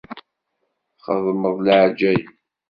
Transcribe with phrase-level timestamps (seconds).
[0.97, 2.27] Txedmeḍ leɛǧayeb.